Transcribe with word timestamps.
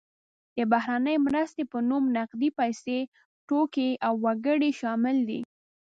د 0.57 0.59
بهرنۍ 0.71 1.17
مرستې 1.27 1.63
په 1.71 1.77
نوم 1.89 2.03
نغدې 2.17 2.49
پیسې، 2.59 2.99
توکي 3.47 3.89
او 4.05 4.13
وګړي 4.25 4.71
شامل 4.79 5.17
دي. 5.29 5.39